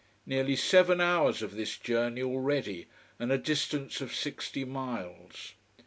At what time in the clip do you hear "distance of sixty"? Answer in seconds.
3.37-4.65